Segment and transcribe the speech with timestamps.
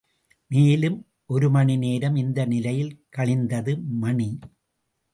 [0.51, 0.97] மேலும்
[1.25, 4.29] ஒரு மணி நேரம் இந்த நிலையில் கழிந்தது மணி.